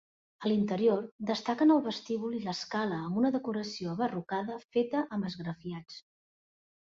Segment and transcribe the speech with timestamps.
[0.43, 6.01] A l'interior destaquen el vestíbul i l'escala amb una decoració abarrocada feta amb esgrafiats.